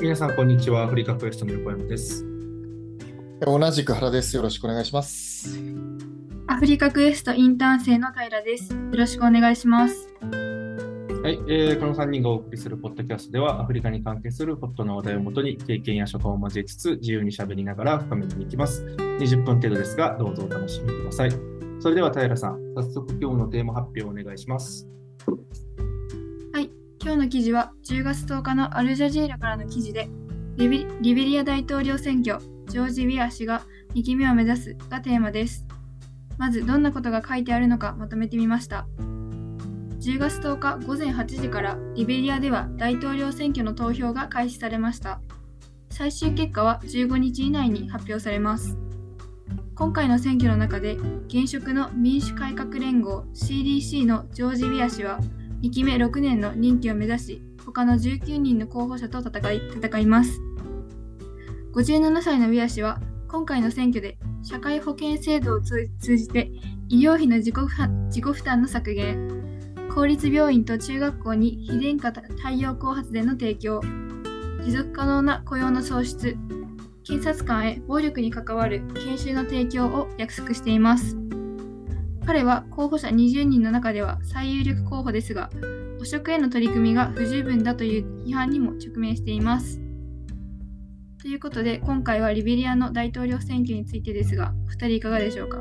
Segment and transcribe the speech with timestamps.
[0.00, 0.84] 皆さん、こんにちは。
[0.84, 2.24] アフリカクエストの横山です。
[3.42, 4.34] 同じく原です。
[4.34, 5.60] よろしくお願いします。
[6.46, 8.72] アフリカクエストインターン生の平です。
[8.72, 10.08] よろしくお願いします。
[10.22, 18.82] はい、えーこの3人がお送りするポッドキャストでは、アフリカに関係するホットな話題をもとに、経験や所感を交えつつ、自由に喋りながら深めていきます。
[18.96, 21.30] 20分程度ですが、どうぞお楽しみください。
[21.78, 24.88] それでは、平さん、早速今日のテーマ発表をお願いします。
[27.02, 30.10] 今日の記事は10月10日のアルジャジーラからの記事で、
[30.56, 33.62] リベリベリア大統領選挙、ジョージ・ウィア氏が
[33.94, 35.64] 2期目を目指すがテーマです。
[36.36, 38.86] まず、どんなことが書いてあるのかまとめてみました。
[38.98, 45.22] 10月10日午前8時からリベリアでは大統領選挙の投票が開始されました。
[45.88, 48.76] 最終結果は15日以内に発表されます。
[49.74, 55.18] 今回の選挙の中で現職の民主改革連合 CDC のジョージ・ウィア氏は
[55.62, 60.40] 2期目6年の任期を目指し他の19人の候補者と戦い戦います
[61.74, 66.50] 57歳のウィア氏は今回の選挙で社会保険制度を通じて
[66.88, 67.54] 医療費の自己
[68.08, 69.28] 自己負担の削減
[69.94, 73.82] 公立病院と中学校に非電化太陽光発電の提供
[74.64, 76.36] 持続可能な雇用の創出
[77.04, 81.16] 検察官へ暴力に関わる研修の提供を約束しています。
[82.30, 85.50] 彼は候補者20人の中では最有力候補ですが、
[86.00, 89.80] 汚職への取り組みが不十分だという批判にも直面しています。
[91.20, 95.58] ということで、今回はリベリアの大統領選挙についてですが、2人いかがでしょうか？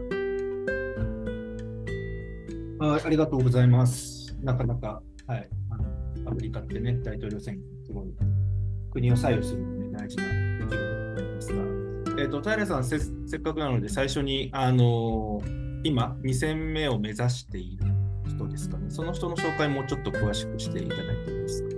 [2.81, 4.38] あありがとうございます。
[4.44, 5.78] なかなか、はい、あ
[6.22, 8.14] のアフリカってね、大統領選挙、すごい
[8.92, 11.48] 国を左右するのに、ね、大事な出来事だと思います
[12.16, 17.85] が、えっ、と、平さんせ、せっかくなので、最初に、あのー今、2戦目を目指している
[18.27, 21.70] 人ですかね、その人の紹介もうちょっと詳しくしていただいていいですか。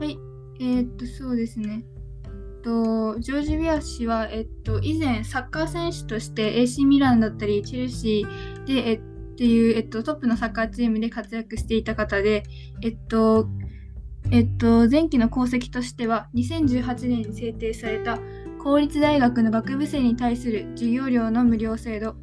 [0.00, 0.18] はい、
[0.60, 1.84] えーっと、そうですね。
[2.24, 12.44] えっと、ジョージ・ウィア氏は、えっと、以前、サッカー選手として AC ミランだったり、チェルシーで、えっていう、えっと、トップのサッカーチームで活躍していた方で、
[12.82, 13.48] えっと、
[14.30, 18.18] えっと、前期の功績としては、2018年に制定された
[18.62, 22.16] 公立大学の学部生に対する授業料の無料制度、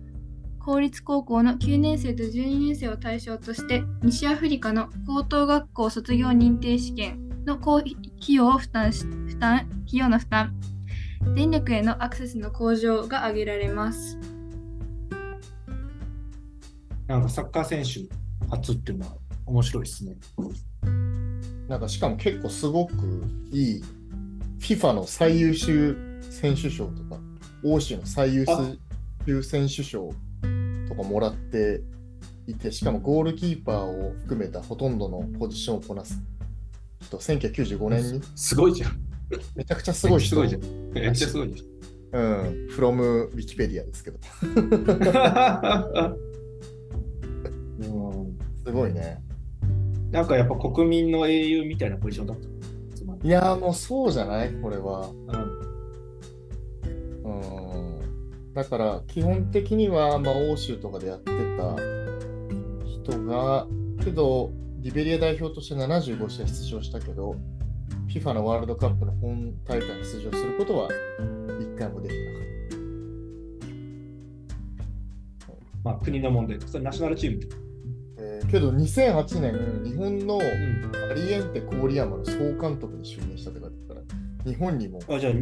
[0.64, 10.54] 公立高校の9年生と12年生を対象として、西アフリカの高等学校卒業認定試験の公費費用を負担し負担費用の負担、
[11.36, 14.20] 電力へのアクセスの向上が挙げられます。
[17.08, 18.08] なんかサッカー選手
[18.50, 19.16] 初っていうのは
[19.48, 20.16] 面白いですね。
[21.68, 22.94] なんかしかも結構すごく
[23.52, 23.84] いい
[24.60, 27.20] FIFA の最優秀選手賞とか、
[27.64, 28.46] 欧州の最優
[29.26, 30.14] 秀選手賞
[30.96, 31.82] とかもらって
[32.48, 36.20] いて、しかもゴールキーパーを含めたほとんどのポジションをこなす
[37.02, 38.22] 人、1995年に？
[38.36, 39.00] すごいじゃん。
[39.56, 40.30] めちゃくちゃすごい人。
[40.30, 40.62] すごいじゃん。
[40.92, 41.64] めっちゃすごいじ
[42.14, 44.20] うん、from Wikipedia ですけど。
[45.14, 46.16] ゃん。
[47.80, 47.86] う
[48.28, 49.24] んすごいね。
[50.12, 52.48] なんかやっぱ国民の英雄みたいなポジションだった。
[53.28, 54.52] いやーもうそうじゃない？
[54.62, 55.10] これは。
[57.24, 57.38] うんう
[57.88, 57.91] ん
[58.54, 61.76] だから基本的には、まあ、欧州とかでやってた
[62.86, 63.68] 人が、
[64.04, 67.36] けど、リベリア代表として75試合出場したけど、
[68.08, 70.90] FIFA のワールドカップの本大会に出場することは
[71.62, 72.42] 一回もできなかっ
[75.84, 77.48] まあ国の問題それナショナルチームって。
[77.48, 77.56] た。
[78.20, 80.42] えーけど2008年、日本のうん
[81.12, 84.14] アリエンテ郡山の総監督に就任したって書いてあるか
[84.46, 85.34] ら、日本にもあ、じゃあ、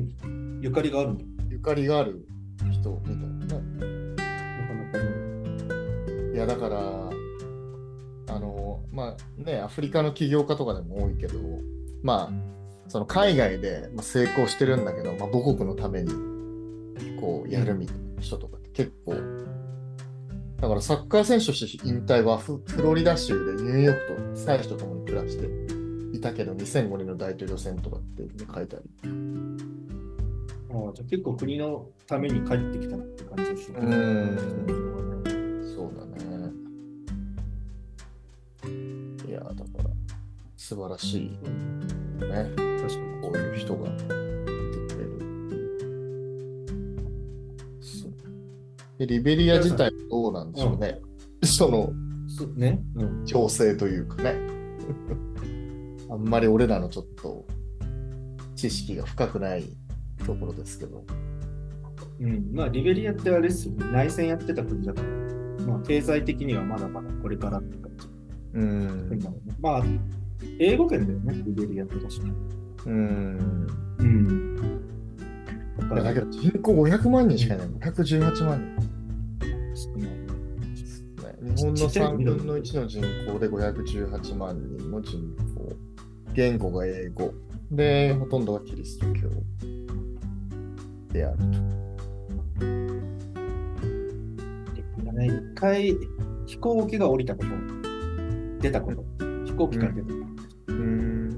[0.61, 1.25] ゆかりがあるんだ。
[1.49, 2.25] ゆかりがある
[2.79, 4.15] 人みたいなね。
[4.15, 6.33] なかなかね。
[6.33, 7.09] いやだから、
[8.35, 11.39] あの、まあね、アフリカの起業家とかでも多いけど、
[12.03, 16.11] まあ、その海外で成功してるんだけど、まあ、母国のために
[17.19, 19.13] こうやるみたいな人とかって結構、
[20.61, 28.23] だからサッカー選手として引退はフロリダ州でニューヨークと妻子と共に暮らしていたけど、2005年の大統領選とかって、
[28.53, 28.89] 書いてある。
[30.71, 33.79] あじゃあ結構国のために帰ってきたって感じですね。
[33.79, 33.83] う
[35.75, 36.51] そうだね。
[39.27, 39.89] いや、だから、
[40.55, 41.29] 素晴らしい
[42.23, 42.51] ね。
[42.55, 43.09] 確かに。
[43.21, 45.19] こういう人がいてくれるっ
[45.49, 45.69] ていう。
[47.81, 48.11] そう
[48.99, 51.01] でリベリア自体はどうなんでしょうね。
[51.43, 51.91] その
[52.27, 52.79] そうね？
[52.95, 53.25] うん。
[53.25, 54.35] 情勢というかね。
[56.11, 57.45] あんまり俺らのちょっと
[58.55, 59.63] 知識が深くない
[60.29, 61.03] ところですけど。
[62.19, 63.85] うん、まあ、リベリアってあれですよね。
[63.91, 68.07] 内戦やってた国だから、まあ、経済的にはまだまだこれからって感じ。
[68.53, 69.19] うん
[69.61, 69.83] まあ、
[70.59, 72.33] 英語圏だよね、リベリアって確かに。
[72.85, 73.67] うん。
[73.99, 74.55] うん。
[75.89, 77.67] だけど人口500万人しかいない。
[77.67, 78.75] 518万
[79.73, 80.09] 少ない。
[81.55, 85.75] 日本の3分の1の人口で518万人の人口。
[86.33, 87.33] 言語が英語。
[87.71, 89.29] で、ほとんどがキリスト教
[91.11, 91.37] である
[95.25, 95.97] 一回
[96.45, 97.49] 飛行機が降りたこと、
[98.61, 99.03] 出たこと、
[99.45, 100.73] 飛行機から出たこと。
[100.73, 100.73] と。
[100.73, 101.29] うん。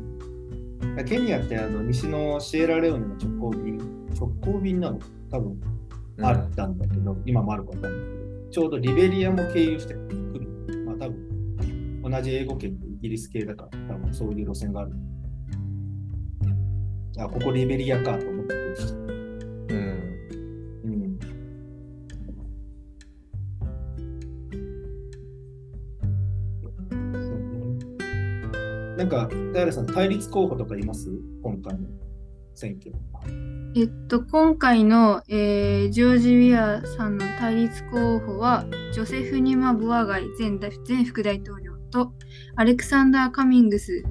[1.07, 3.77] ケニアってあの西のシエラレオネの直行便、
[4.19, 4.99] 直行便なの？
[5.31, 5.59] 多分
[6.21, 10.85] あったんだけど、今もあるかわかんないけど、ちょうどリベリアも経由してくる。
[10.85, 14.91] まあ多分同じ英語圏でイギリス系だから、多分そういう路線がある。
[17.17, 19.10] あ、ここリベリアかと思ってくる
[29.11, 31.11] か、平さん、対立候補とかいます？
[31.43, 31.89] 今回の
[32.55, 32.95] 選挙。
[33.75, 42.13] えっと、今回の、えージョージ・ウィアさんの対立候補は、ジョセフ・ニュマ・ボアガイ前大前副大統領と、
[42.55, 44.03] アレクサンダー・カミングス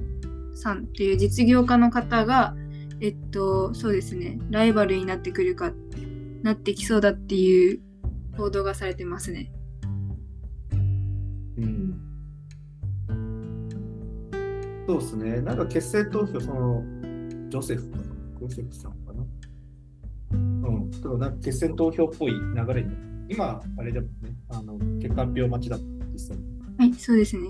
[0.53, 2.55] さんという実業家の方が、
[3.01, 5.73] えっと、そうですね、ライバルになってくるか、
[6.43, 7.81] なってきそうだっていう
[8.37, 9.51] 報道がされてますね。
[11.57, 12.10] うん。
[14.91, 15.39] そうですね。
[15.39, 16.83] なんか決選投票、その、
[17.47, 18.03] ジョセフかな？
[18.03, 19.23] ジョセフさんかな？
[20.33, 20.91] うん。
[20.91, 22.93] でもなんか決選投票っぽい流れに。
[23.29, 26.43] 今、あれでもね、あの、結果発表待ちだった、実際に。
[26.77, 27.47] はい、そうですね。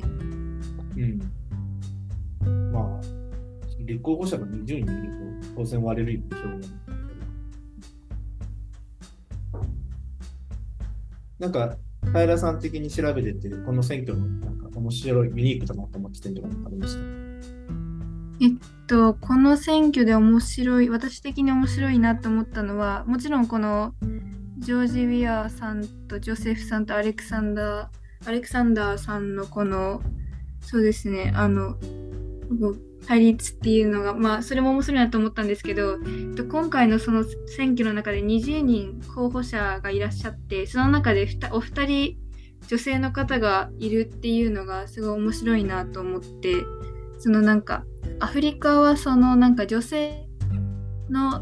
[2.44, 2.72] うん。
[2.72, 3.02] まあ、
[3.80, 6.68] 立候補者が20人いると当選割れるでしょうが
[11.40, 11.76] なんか、
[12.14, 17.11] 平さん的に調べてて、この選挙のなんか面白い、ユニークだなと思ってたんじゃないかありました。
[18.42, 18.52] えっ
[18.88, 23.94] と、この選挙で面白い、私的に面白いなと思ったのは、もちろんこの
[24.58, 30.02] ジョージ・ウィアーさんとジョセフさんとアレクサンダー、アレクサンダーさんのこの、
[30.60, 31.76] そうですね、あの、
[33.06, 42.18] 対立っていうのが、まあ、それも面白いなと思ったんですけど、えっと今回のその選挙の中で20人候補者がいらっしゃって、その中でお二人
[42.68, 46.56] 女性の方がいるっていうのがすごい面白いなと思って、
[47.22, 47.86] そのなんか、
[48.20, 50.28] アフリカはそのなんか女性
[51.10, 51.42] の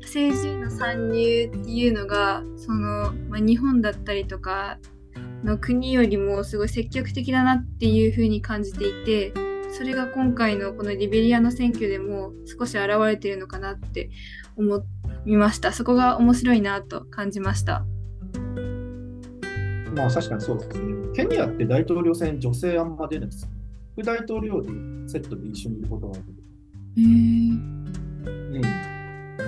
[0.00, 4.78] 政治の参入っていうのがその、まあ、日本だったりとか
[5.44, 9.34] の国よりもすごい積極的だなっていうふうに感じていて
[9.70, 14.08] それが今回のこのリベリアの選挙でも少し現れてるのかなって
[14.56, 14.84] 思
[15.26, 17.84] いましたそこが面白いなと感じました
[19.94, 20.94] まあ確かにそうですね。
[21.14, 23.48] ケニアって大統領選、女性あんま出ないです。
[23.94, 24.68] 副大統領で
[25.08, 26.24] セットで一緒にいることがある。
[26.96, 28.62] へえうん。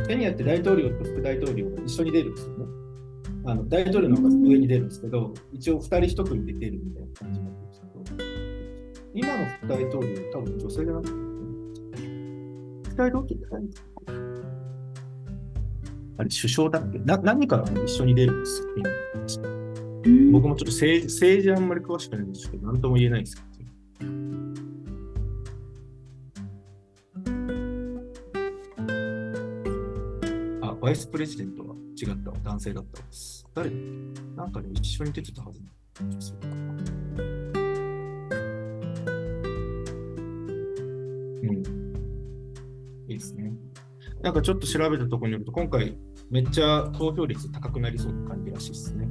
[0.06, 2.64] ケニアって大統領と副大統領が一緒に出るんですよね。
[3.44, 8.24] あの大統領の方が上に出るんですけど、一応二人一組で出るみたいな感じになってるんですけど、
[9.14, 11.12] 今の副大統領、多分女性じゃなくて、
[12.90, 13.64] 副大統領って誰？
[16.18, 16.98] あれ、首相だっけ？
[17.00, 18.66] な何かが一緒に出るんですよ、
[20.32, 23.45] 僕もちょっと政治政治あんまり詳しくないんですけど、なんとも言えないですけど。
[30.62, 33.46] あ、バイスプレジデントは違ったわ、男性だったわです。
[33.54, 33.70] 誰？
[33.70, 33.84] だっけ
[34.36, 35.68] なんかで一緒に出てたはずな
[36.00, 36.50] 女性かう
[41.46, 41.62] ん。
[43.08, 43.52] いいですね。
[44.22, 45.96] なんかちょっと調べたところによると、今回
[46.30, 49.06] めっちゃ投票率高くなりそうな感じらしいです、ね。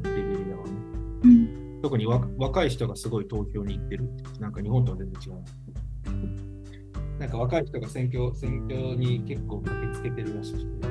[1.86, 4.10] 特に若い人がすごい投票に行ってる。
[4.39, 5.44] なんか日本とは全然違う。
[7.20, 10.88] なんか若い人が選挙選挙に結構駆けつけてるらしくて、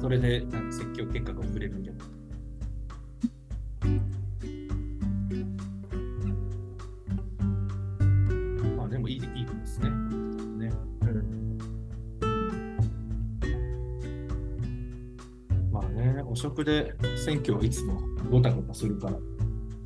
[0.00, 2.06] それでなんか選挙結果が遅れるんじゃないか。
[8.78, 9.90] まあでもいいいいですね。
[9.90, 10.72] ね
[15.70, 19.18] まあね、汚職で選挙はいつもごたごたするから、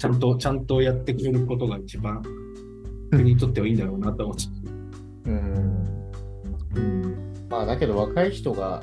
[0.05, 2.23] ちゃんと、ちゃんとやってくれることが一番
[3.11, 4.51] 国にとってはいいんだろうなと思っちゃ
[5.25, 5.31] う。
[5.31, 6.13] うん。
[6.75, 7.47] うん。
[7.49, 8.83] まあだけど若い人が、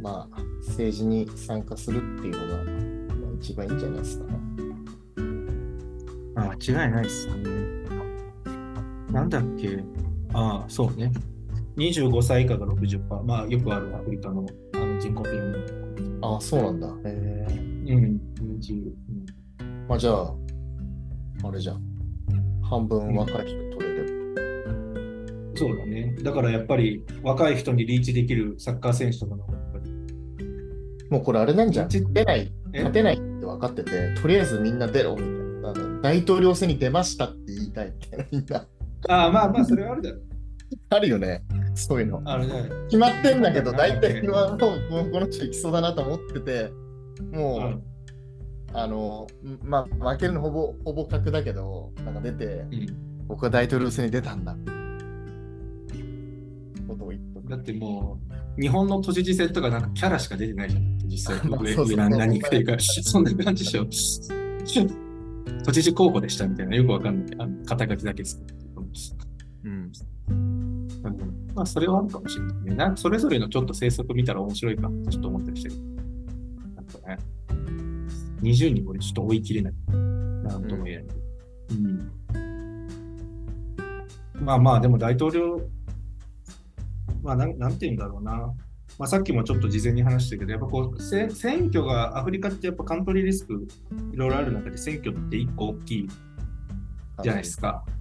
[0.00, 4.38] まあ政治に参加するっていうのが、まあ、一番いいんじゃないですかね。
[6.36, 7.34] あ間違いないっすね。
[9.10, 9.82] なんだっけ
[10.34, 11.10] ああ、そうね。
[11.78, 13.24] 25歳以下が60%。
[13.24, 16.86] まあよくあるアフリカのあの人口ピラミッドああ、そうなんだ。
[16.86, 17.92] へえ。
[17.92, 18.20] うん。
[18.60, 19.07] 20うん
[19.88, 20.34] まあじゃあ、
[21.44, 21.82] あれじゃん。
[22.62, 25.52] 半分若い人取れる。
[25.56, 26.14] そうだね。
[26.22, 29.46] だからやっぱり若い人にリーチできるサッカー選手とかの、
[31.10, 31.88] もうこれあれなんじゃん。
[31.88, 32.78] ち出ない、え？
[32.78, 35.38] 勝てないって分かってて、とりあえずみんな出ろみたいな。
[36.02, 38.66] 大統領選に出ましたって言いたいみたいな、みんな。
[39.08, 40.22] ああ、まあまあ、それはあるだろう。
[40.90, 41.42] あるよね。
[41.74, 42.20] そういうの。
[42.26, 42.68] あるね。
[42.88, 46.70] 決まってんだけど、大体はもうこの人行きそうだなと思ってて、
[47.32, 47.82] もう、うん
[48.72, 49.26] あの、
[49.62, 54.56] まあ、負けるのほぼ、ほぼ確だけど、なんか出て、うん僕は大統領選に出たんだ。
[56.88, 58.18] ことを言っとくだっても
[58.56, 60.98] う、日本の都知事選とかなんかキャラしか出てないじゃん。
[61.04, 63.84] 実際、まあ上そうそかいるから、そんな感じでしょ。
[65.62, 67.36] 都知事候補でしたみたいな、よくわかんない。
[67.38, 68.42] あの肩書きだけです。
[69.64, 69.92] うん。
[70.30, 70.88] うん
[71.54, 72.74] まあ、それはあるかもしれないね。
[72.76, 75.74] なそれぞれのちょっと政策見たら面白いかちょっと思ったりしてる。
[76.76, 77.18] なんかね、
[78.42, 79.74] 20人俺ちょっと追い切れない。
[80.44, 81.06] なんとも言えない。
[81.70, 82.12] うん。
[84.44, 85.60] まあまあ、でも大統領、
[87.22, 88.54] まあなん、なんて言うんだろうな。
[88.98, 93.66] まあ、さっきもちょっと事前に話したけど、やっぱこう、せ選挙が、アフリカってやっぱカントリーリスク
[94.12, 96.08] いろいろある中で選挙って一個大きい
[97.22, 97.84] じゃないですか。
[97.86, 97.98] うん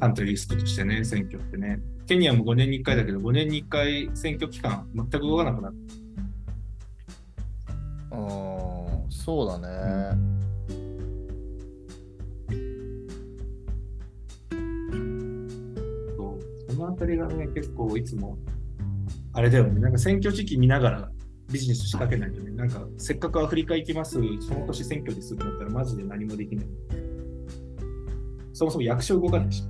[0.00, 1.78] カントリーリスクとしてね、選挙ってね。
[2.08, 6.07] ケニアも5年に1回だけど、5年に1回選挙期間、全く動かなくなって。
[9.28, 9.68] そうだね。
[16.16, 18.38] そうそのあたりがね、結構いつも、
[19.34, 21.10] あれだよね、なんか選挙時期見ながら
[21.52, 26.66] ビジネス仕掛けないとね、なんかせっかくアフリカ行きます、その年選挙ですってなったら、マジで何もできない。
[28.54, 29.62] そもそも役所動かないし。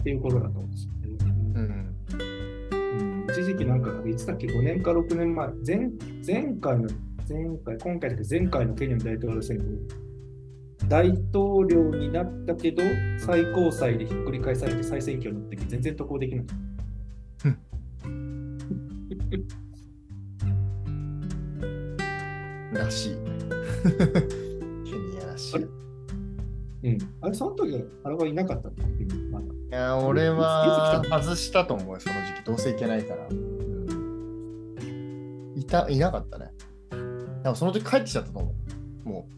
[0.00, 0.69] っていうことだと思
[3.64, 5.90] なんか、いつだっけ、5年か6年前、前
[6.26, 6.88] 前回の、
[7.28, 9.78] 前回、今回だけど前回のケニアの大統領選挙、
[10.88, 12.82] 大統領になったけど、
[13.18, 16.44] 最高裁でひっくり返されて再選挙になった時、全然渡航できない。
[22.72, 23.16] らしい。
[24.84, 25.66] ケニアらしい。
[26.82, 26.98] うん。
[27.20, 28.70] あれ、その時は、あれはいなかった
[29.30, 29.44] まだ。
[29.44, 32.44] いや、俺は外したと思うよ、その時期。
[32.44, 33.28] どうせ行けないから。
[35.70, 36.50] た、いなかったね。
[37.42, 38.54] でもその時帰ってきちゃったと思
[39.04, 39.08] う。
[39.08, 39.28] も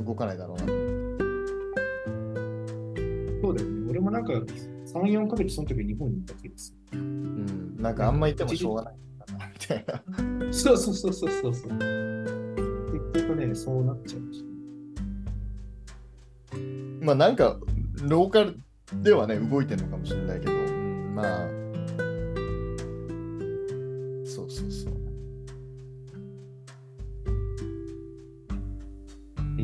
[0.00, 0.64] う、動かないだろうな。
[3.42, 3.90] そうだよね。
[3.90, 4.44] 俺もなんか、3、
[5.02, 7.76] 4ヶ月その時日本にいた気がすうん。
[7.76, 8.94] なんかあんまいてもしょうがない
[9.26, 10.44] かな、みたいな。
[10.44, 10.52] る。
[10.52, 11.70] そうそうそうそうそうそう。
[13.12, 14.44] 結局ね、そうなっちゃうし。
[17.00, 17.58] まあなんか、
[18.02, 18.60] ローカル
[19.02, 21.67] ではね、動いてるのかもしれないけど、うん、まあ、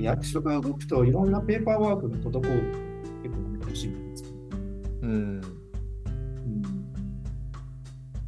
[0.04, 1.30] 役所が動くといろん。
[1.32, 2.62] なペーパーワークが滞る
[3.23, 4.11] 結構難しいん。
[4.11, 4.37] ですけど、
[5.02, 5.11] うん。
[5.11, 5.42] うん、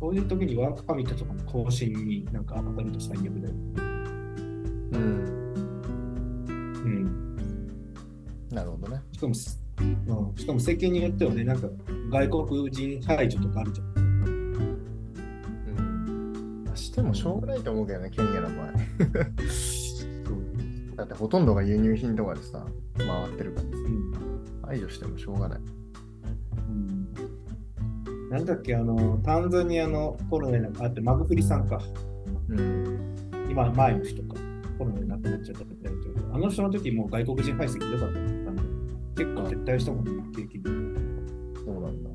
[0.00, 2.44] そういう時にワークパミットとかの更新になん。
[2.44, 3.54] か当たると最悪だよ。
[4.92, 5.00] うん。
[6.48, 7.68] うん、
[8.50, 9.00] なるほどね。
[9.12, 9.96] しかもす、うん、
[10.36, 11.60] しかも政権によってはね、なん。
[11.60, 11.68] か
[12.10, 13.86] 外国人排除とかあるじゃん。
[13.98, 16.64] うん。
[16.64, 18.72] まあしてもしょうがないと思うけどね、ケニアの場合。
[20.96, 22.64] だってほとんどが輸入品とかでさ、
[22.96, 24.12] 回ってるからさうん
[24.66, 25.58] 排除してもしょうがない。
[25.58, 27.08] うん
[28.30, 31.80] なんだっけ、あの、タンザニアのコロナになあって、マグフリさんか。
[32.48, 33.16] うん。
[33.48, 34.34] 今、前の人か。
[34.78, 38.56] コロナで亡くなっちゃったみたいな人あの人の時もう外国人排斥ひどかったん
[39.14, 40.64] で、結構撤退したもんね、景気に。
[41.64, 42.10] そうなんだ。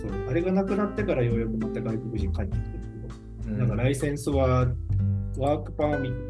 [0.00, 2.84] そうあれがなくなってからようやくまた外国人帰ってきてる
[3.42, 4.68] けど、うんなんかライセンスは
[5.38, 6.29] ワークパーミッ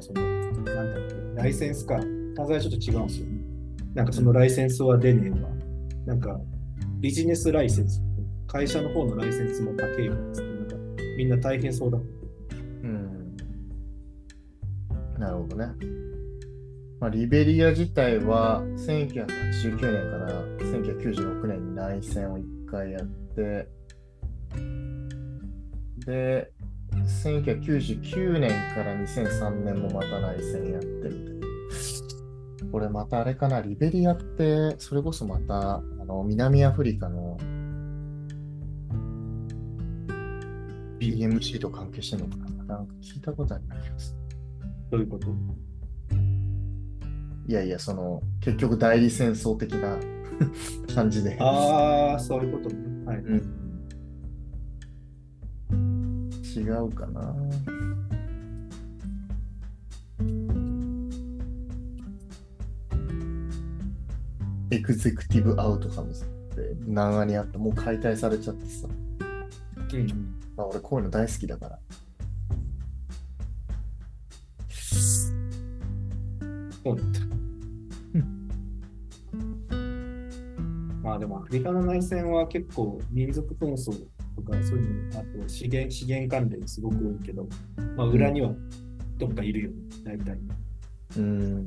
[0.00, 2.00] か、その、なんだっけ、ライセンスか、
[2.34, 3.40] 単材ちょっと違うんですよね。
[3.94, 5.50] なんかそのライセンスは出ねえわ。
[6.06, 6.40] なんか
[7.00, 8.00] ビジネスライセンス、
[8.46, 10.76] 会社の方のライセンスも高いわっつって、なんか
[11.18, 11.98] みんな大変そうだ。
[11.98, 13.36] うん。
[15.18, 15.66] なるほどね。
[17.00, 19.26] まあ、リベリア自体は1989
[19.70, 23.68] 年から1996年に内戦を1回やって、
[26.06, 26.52] で、
[27.22, 31.46] 1999年から2003年もまた内戦やってみたいな。
[32.72, 37.36] これまたあれかな、リベリアって、それこそまた、あの南アフリカの
[41.00, 44.18] BMC と関係してるのかななんか聞いたことある気がする。
[44.90, 45.28] どういうこと？
[47.48, 49.98] いやいや、その、結局代理戦争的な
[50.94, 51.36] 感じで。
[51.40, 53.06] ああ、そういうことね。
[53.06, 53.16] はい。
[53.18, 53.59] うん。
[56.56, 57.34] 違うかな。
[64.72, 67.58] エグゼクティブアウトカムズって長にあった。
[67.58, 68.88] もう解体されちゃってさ、
[69.92, 70.06] うん、
[70.56, 71.76] まあ、俺こういうの大好きだから。
[71.76, 71.78] っ
[76.90, 77.20] た。
[81.02, 87.48] まあでもアフリカの内戦は結構民族闘争とかそういうの、あと資源資源関連すごく多いけど、
[87.96, 88.52] まあ裏には
[89.18, 90.38] どっかいるよね、大体。
[91.18, 91.32] うん。
[91.32, 91.66] うん。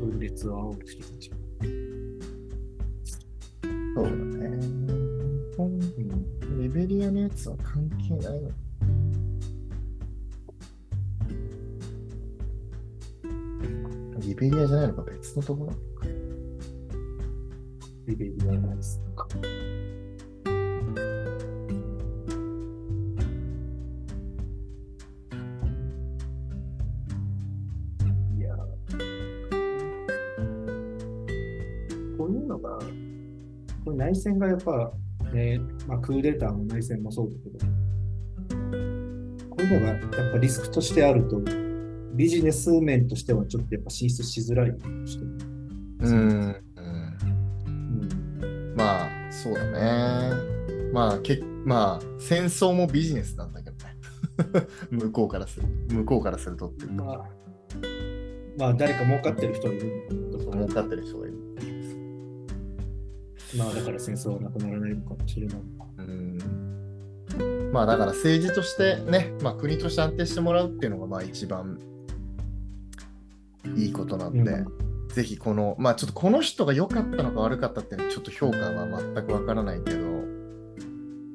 [0.00, 1.30] 分裂を煽る人たち。
[3.94, 4.16] そうだね。
[5.58, 5.80] うん。
[6.62, 8.50] リベリアのやつは関係ないの
[14.20, 15.72] リベリアじゃないのか別のところ
[18.06, 19.09] リベリアナイスとか。
[19.09, 19.09] い
[32.50, 32.78] のが、
[33.84, 34.92] これ内戦がやっぱ
[35.32, 37.58] ね、まあ、クーデターの内戦もそうだけど、
[39.50, 41.40] こういうのがやっぱリスクとしてあると、
[42.14, 45.30] ビジネス面としてはちょっとやっぱ進出しづらいとしても
[46.00, 46.56] うん。
[46.76, 50.32] うんまあ、そうだね。
[50.92, 53.96] まあ、けまあ、戦争もビジネスなんだけどね。
[54.90, 57.28] 向こうからする向こうからするとっていうか、まあ、
[58.58, 61.49] まあ、誰か儲かってる人いるんだけど儲かってる人がいる。
[63.56, 65.58] まあ、だから戦争はなくならないのかもしれない。
[65.98, 67.70] うん。
[67.72, 71.78] まあ、だから政治としてね、まあ、国として安定してもらうっていうのが、まあ、一番
[73.76, 80.06] いいことなんで、うんぜひこの、まあちょっとこの人が良かったのか悪かったっていうのはちょっと評価は全くわからないけど、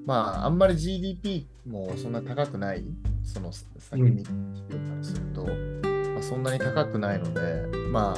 [0.05, 2.85] まああんまり GDP もそんな高くない、
[3.23, 8.15] その先にからすると、まあ、そんなに高くないので、まあ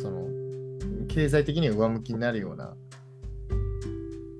[0.00, 0.28] その
[1.08, 2.76] 経済的には上向きになるような、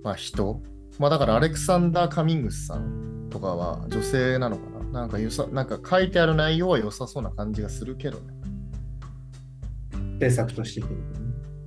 [0.03, 0.63] まあ人、
[0.99, 8.35] まあだからアレクサンダー・カミングスさんとかは女性なのかななんかよさ、なんか書いてある内容は良さそうな感じがするけどね。
[10.15, 10.97] 政策としていくる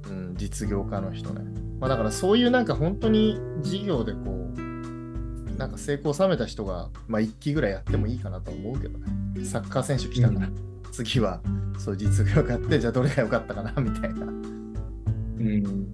[0.10, 1.42] うん、実業家の人ね。
[1.80, 4.20] まあ、だからそういうなんか本当に事業でこ
[4.56, 9.06] う、なんか成功を収めた人が、まあ、1期ぐらいやってもいいかなと思うけどね。
[9.44, 10.52] サッカー選手来たから、う
[10.92, 11.42] 次は
[11.78, 14.26] そういう実業家って、じゃあどれが良かったかなみたいな。
[14.26, 15.94] うん。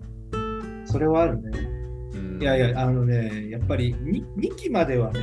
[0.86, 1.70] それはあるね。
[2.49, 5.21] うん、いやいや、あのね、やっぱり 2, 2期まではね、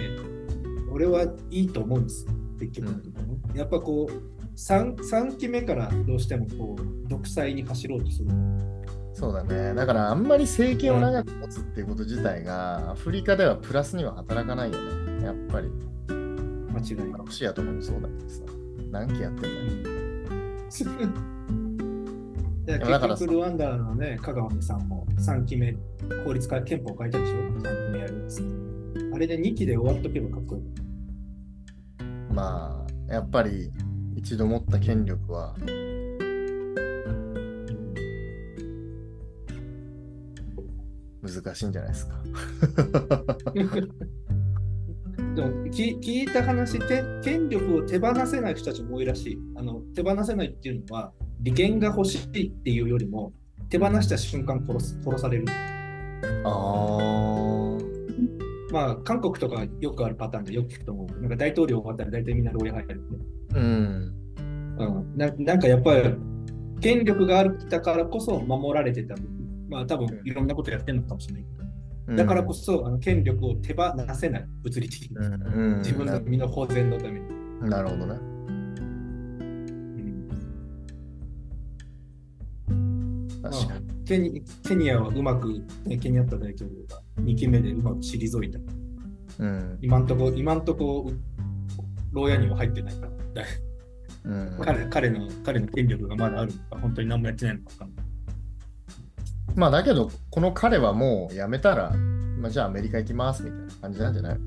[0.90, 2.33] 俺はいいと思うんですよ。
[2.59, 4.12] 結局のところねやっぱこう
[4.57, 8.28] 3、3期目からどうしてもこう独裁に走ろうとする。
[9.12, 9.74] そうだね。
[9.74, 15.24] だからあんまり政権を長く持つっていうこと自体が、アフリカではプラスには働かないよね。
[15.24, 15.68] やっぱり。
[16.09, 17.18] 間違いない。
[17.18, 18.42] ロシアとかもそうだけどさ。
[18.90, 20.09] 何期やってんだよ。
[22.78, 25.76] だからルワンダのね、香川さんも3期目、
[26.24, 28.68] 法律変え、憲法変えたでしょ ?3 期目やるっつって。
[29.12, 30.62] あれで2期で終わっとけばかっこいい。
[32.33, 33.70] まあ、やっぱり
[34.16, 35.54] 一度持った権力は
[41.22, 42.22] 難しいんじゃないですか。
[45.35, 49.38] でも聞聞いた話て、権力を手放せない人たちも多いらしい。
[49.57, 53.33] あの手放せないっていうのは、利権が欲しいっていうよりも、
[53.68, 55.44] 手放した瞬間殺す殺される。
[56.44, 57.78] ああ。
[58.70, 61.20] まあ、韓国とかよくあるパターンでよく聞くと思う。
[61.20, 63.18] なんか大統領終わったら大体みんな牢屋入るんで。
[63.54, 64.14] うん。
[64.78, 66.14] うん、ななんかやっぱり、
[66.81, 69.14] 権力があるたからこそ守られてた。
[69.68, 72.16] まあ、多分いろんなことやってるのかもしれないけど。
[72.16, 75.16] だからこそ、あの権力を手放せない、物理的に。
[75.16, 77.26] うん、うん自分の身の保全のために。
[77.61, 78.27] ななるほどね。
[83.50, 83.87] 確かに。
[83.87, 88.58] まあケニケニアはうまく、ね、ケニアッタ大統領が2期目でうまく退いた。
[89.38, 89.78] うん。
[89.82, 91.12] 今んとこ、今んとこ、
[92.12, 93.02] 牢屋には入ってないか
[93.34, 93.42] ら。
[93.42, 93.48] だ
[94.24, 98.06] うん、彼彼の彼の権力がまだあるのか、本当に何もやってないのか分かんない。
[99.56, 101.90] まあだけど、この彼はもう辞めたら、
[102.38, 104.38] まあ、じゃあアメリカ行きますみたいな感じなんじゃない？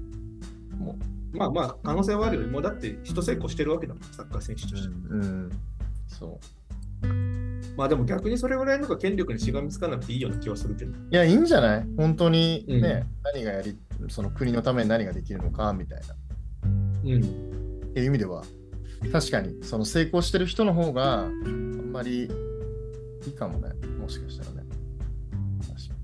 [0.78, 0.96] も
[1.34, 4.78] まあまあ、可能性はあるよりもうだって、人成功してるわけだもん、サッカー選手とう。
[4.78, 4.90] して。
[4.90, 5.50] うん。
[6.08, 6.40] そ
[7.78, 10.92] まあでも逆にそれぐらいのが権力にしがみつかなくていいような気はするけど。
[10.92, 10.96] う。
[11.10, 11.88] いや、いいんじゃない？
[11.98, 12.82] 本当にね、うん
[13.34, 13.78] 何がやり、
[14.10, 16.16] その国のために何ができるのかみたいな。
[16.66, 16.68] う
[17.20, 17.22] ん。
[17.22, 17.26] っ
[17.94, 18.44] ていう意味では、
[19.12, 24.64] 確かにその成功してる人の方があんまりいいかもね、もしかしたらね。
[25.62, 25.96] 確か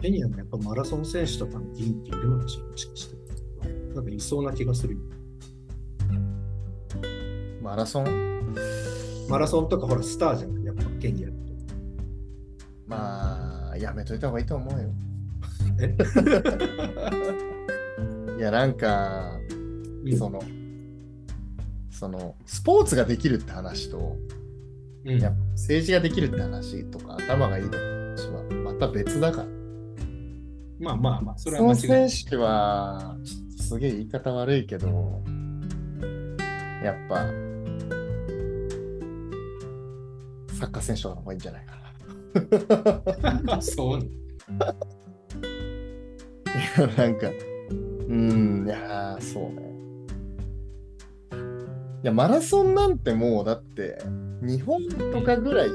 [0.00, 3.16] ケニアもやっぱマラソン選手とかの議員っているのかしら、もしかして。
[3.94, 4.96] なんかいそうな気がする
[7.60, 8.54] マラソン？
[9.28, 11.38] マラソンとかほらスターじゃん、やっぱケニアって。
[12.86, 14.88] まあ、やめといた方がいいと思うよ。
[15.80, 15.96] え？
[18.38, 19.38] いや、なんか、
[20.04, 20.40] うんその、
[21.90, 24.16] その、スポーツができるって話と、
[25.04, 29.46] うんやっぱ政治ができるって話とか、頭がいいって話はまた別だから。
[30.78, 31.74] まあまあまあ、それは間違
[32.06, 33.16] い選手は、
[33.58, 35.22] すげえ言い方悪いけど、
[36.82, 37.26] やっぱ、
[40.60, 41.74] サッカー選手の方がいいんじゃないか
[43.46, 43.62] な。
[43.62, 44.04] そうね。
[44.06, 44.08] い
[46.80, 49.70] や、なんか、うーん、いやー、そうね。
[52.02, 53.98] いや、マラソンなんてもう、だって、
[54.42, 55.70] 日本とかぐらい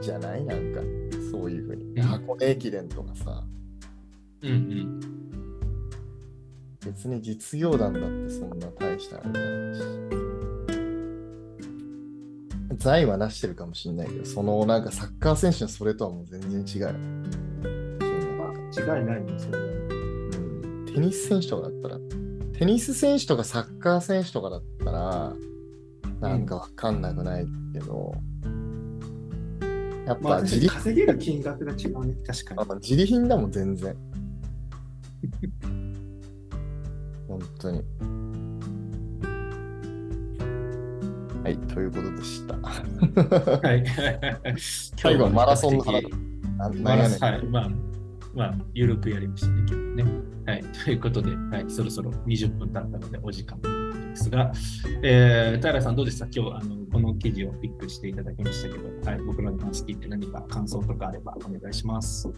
[0.00, 0.44] じゃない？
[0.44, 0.80] なんか、
[1.32, 1.84] そういうふうに。
[1.96, 3.44] うん箱根駅伝とかさ、
[4.42, 5.00] うんうん。
[6.84, 9.74] 別に実業団だってそんな大したあれじゃない
[10.18, 10.21] し。
[12.76, 16.88] 財はなしてるかもしれないけど、そのなんかサッカー選手のそれとはもう全然違う
[18.72, 19.58] 違いないんですよね。
[19.58, 20.02] うん
[20.94, 21.98] テニス選手とかだったら、
[22.58, 25.32] テニス選手とかサッカー選手とかだったら、
[26.20, 28.12] なんかわかんなくないけど、
[30.06, 32.60] やっまあ、ぱ自利,、稼げる金額が違うね、確かに。
[32.70, 33.96] あ自利品だもん、全然。
[37.26, 37.82] 本当に。
[41.42, 42.54] はい、ということでした。
[42.54, 43.84] はい。
[44.96, 47.70] 最後はマラソンの話今日は比較的なまあ、なんやねんはい、まあ、
[48.34, 50.04] まあ、ゆるくやりましたね、今日ね。
[50.46, 53.68] はい、 ということで、はい、そろそろ20分経ったので、お時間で
[54.14, 54.52] すが、
[55.02, 56.26] えー、平さん、どうでした？
[56.26, 62.30] 今日あの、この記事をピックしていただきましたけど、はい、僕らの話聞いて何か感想とかあればお願いします。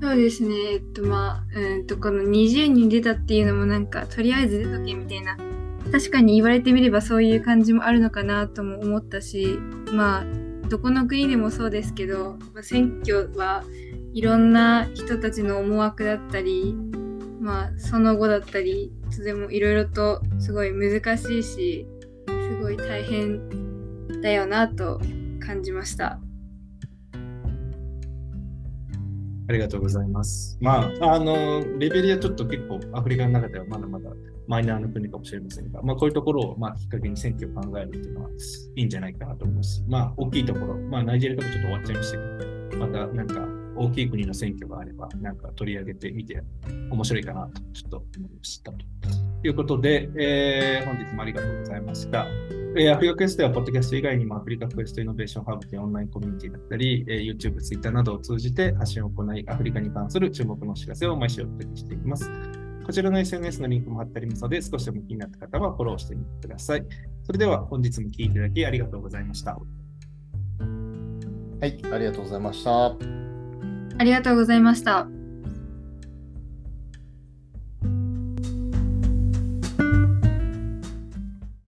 [0.00, 5.36] そうですね、えっとまあ、うんとこの20人出たっていうのもなんかとりあえず出とけみたいな
[5.92, 9.58] 確かに言われてみればそういう感じもあるのかなとも思ったし
[9.92, 10.24] まあ
[10.68, 13.62] どこの国でもそうですけど、まあ選挙は
[14.14, 16.74] いろんな人たちの思惑だったり
[17.40, 21.86] まあその後だったりとてもいろいろとすごい難しいし
[22.26, 24.98] すごい大変だよなと
[25.44, 26.18] 感じました。
[29.48, 30.56] ありがとうございます。
[30.60, 34.10] まあ、あの、レベリアちょっと結構アフリカの中ではまだまだ
[34.46, 38.30] マイナーな国かもしれませんが、まあ、こういうところをまあきっかけに選挙を考えるっていうのは
[38.76, 46.42] いいんじゃないかなと思います、まあ、大きいところ、まあ、ナイジェリアとかちょっと終わっちゃいましたけど、またなんか大きい国の選挙があれば、なんか取り上げてみて
[46.90, 48.78] 面白いかなとちょっと思いましたと
[49.44, 52.26] いうことで、えー本日もありがとうございました。
[52.76, 62.61] えーアフリカクエストやポッドキャスト以外にもアフリカクエストイノベーションハーブというオンラインコミュニティだったり、えー YouTube、Twitter などを通じて発信を行い、アフリカに関する注目のお知らせを毎週お届けしていきます。
[62.84, 66.84] こちらの SNS のリンクも貼ってありますので、少しでも気になった方はフォローしてみてください。
[67.24, 69.52] それでは本日も聞いていただきありがとうございました。
[69.52, 72.96] はい、ありがとうございました。
[73.98, 75.21] ありがとうございました。